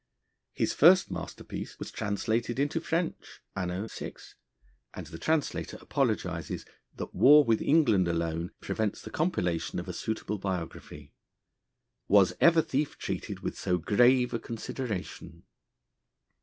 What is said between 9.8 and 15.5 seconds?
a suitable biography. Was ever thief treated with so grave a consideration?